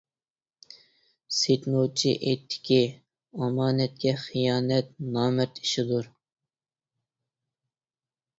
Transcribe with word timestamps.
سېيىت 1.39 1.67
نوچى 1.73 2.13
ئېيتتىكى: 2.13 2.79
ئامانەتكە 3.43 4.15
خىيانەت، 4.23 4.91
نامەرد 5.19 5.61
ئىشىدۇر. 5.63 6.11